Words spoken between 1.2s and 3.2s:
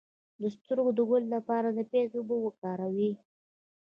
لپاره د پیاز اوبه وکاروئ